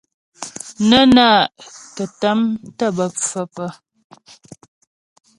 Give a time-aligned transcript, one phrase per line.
[0.89, 2.39] Nə́ na'kətàm
[2.77, 3.69] tə́ bə́ pfə̌ pə́.